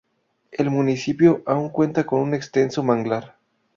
[0.51, 3.35] El municipio aún cuenta con un extenso Manglar.